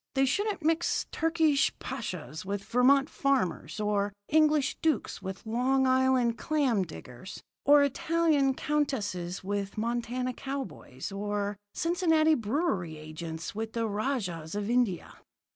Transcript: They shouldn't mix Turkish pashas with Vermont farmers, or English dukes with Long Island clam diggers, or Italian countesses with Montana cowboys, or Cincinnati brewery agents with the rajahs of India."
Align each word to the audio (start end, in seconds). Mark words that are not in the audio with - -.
They 0.15 0.25
shouldn't 0.25 0.63
mix 0.63 1.05
Turkish 1.11 1.77
pashas 1.77 2.43
with 2.43 2.63
Vermont 2.63 3.07
farmers, 3.07 3.79
or 3.79 4.13
English 4.29 4.79
dukes 4.81 5.21
with 5.21 5.45
Long 5.45 5.85
Island 5.85 6.39
clam 6.39 6.81
diggers, 6.81 7.43
or 7.65 7.83
Italian 7.83 8.55
countesses 8.55 9.43
with 9.43 9.77
Montana 9.77 10.33
cowboys, 10.33 11.11
or 11.11 11.55
Cincinnati 11.75 12.33
brewery 12.33 12.97
agents 12.97 13.53
with 13.53 13.73
the 13.73 13.87
rajahs 13.87 14.55
of 14.55 14.71
India." 14.71 15.17